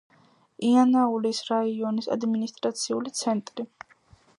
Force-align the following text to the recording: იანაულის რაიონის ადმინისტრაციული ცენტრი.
იანაულის 0.69 1.41
რაიონის 1.51 2.09
ადმინისტრაციული 2.19 3.15
ცენტრი. 3.23 3.73